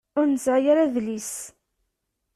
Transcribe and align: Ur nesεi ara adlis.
Ur 0.17 0.25
nesεi 0.27 0.65
ara 0.71 0.81
adlis. 0.85 1.31